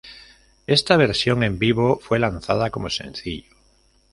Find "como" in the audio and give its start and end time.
2.71-2.89